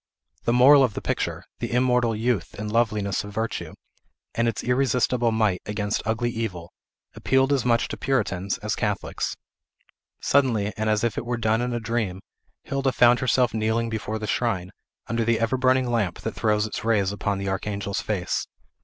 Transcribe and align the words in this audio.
The 0.45 0.51
moral 0.53 0.83
of 0.83 0.95
the 0.95 0.99
picture, 1.01 1.43
the 1.59 1.71
immortal 1.71 2.15
youth 2.15 2.55
and 2.57 2.71
loveliness 2.71 3.23
of 3.23 3.31
virtue, 3.31 3.75
and 4.33 4.47
its 4.47 4.63
irresistibles 4.63 5.31
might 5.35 5.61
against 5.67 6.01
ugly 6.07 6.31
Evil, 6.31 6.71
appealed 7.13 7.53
as 7.53 7.65
much 7.65 7.87
to 7.89 7.97
Puritans 7.97 8.57
as 8.63 8.73
Catholics. 8.75 9.35
Suddenly, 10.19 10.73
and 10.75 10.89
as 10.89 11.03
if 11.03 11.19
it 11.19 11.25
were 11.27 11.37
done 11.37 11.61
in 11.61 11.71
a 11.71 11.79
dream, 11.79 12.19
Hilda 12.63 12.91
found 12.93 13.19
herself 13.19 13.53
kneeling 13.53 13.89
before 13.89 14.17
the 14.17 14.25
shrine, 14.25 14.71
under 15.05 15.23
the 15.23 15.39
ever 15.39 15.55
burning 15.55 15.85
lamp 15.87 16.21
that 16.21 16.33
throws 16.33 16.65
its 16.65 16.83
rays 16.83 17.11
upon 17.11 17.37
the 17.37 17.47
Archangel's 17.49 18.01
face. 18.01 18.47